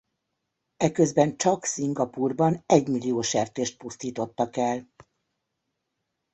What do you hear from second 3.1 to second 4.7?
sertést pusztítottak